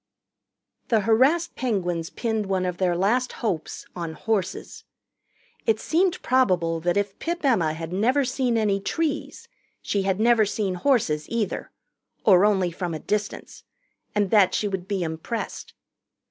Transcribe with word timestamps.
The 0.87 1.01
harassed 1.01 1.55
Penguins 1.55 2.09
pinned 2.09 2.47
one 2.47 2.65
of 2.65 2.77
their 2.77 2.95
last 2.97 3.33
hopes 3.33 3.85
on 3.95 4.13
horses. 4.13 4.83
It 5.67 5.79
seemed 5.79 6.19
probable 6.23 6.79
that 6.79 6.97
if 6.97 7.19
Pip 7.19 7.45
Emma 7.45 7.73
had 7.73 7.93
never 7.93 8.25
seen 8.25 8.57
any 8.57 8.79
trees, 8.79 9.47
she 9.79 10.01
had 10.01 10.19
never 10.19 10.43
seen 10.43 10.73
horses, 10.73 11.29
either 11.29 11.69
or 12.25 12.45
only 12.45 12.71
from 12.71 12.95
a 12.95 12.99
distance 12.99 13.63
and 14.15 14.31
that 14.31 14.55
she 14.55 14.67
would 14.67 14.87
be 14.87 15.03
impressed. 15.03 15.75